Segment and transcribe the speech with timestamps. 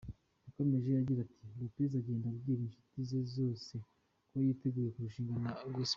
[0.45, 3.73] Yakomeje agira ati:«Lopez agenda abwira inshuti ze zose
[4.29, 5.89] ko yiteguye kurushingana na Casper.